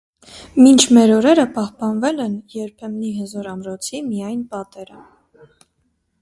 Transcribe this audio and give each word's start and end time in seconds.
Մինչ 0.59 0.85
մեր 0.97 1.11
օրերը 1.17 1.43
պահպանվել 1.57 2.23
են, 2.23 2.33
երբեմնի 2.55 3.11
հզոր 3.19 3.51
ամրոցի, 3.53 4.01
միայն 4.09 4.41
պատերը։ 4.55 4.99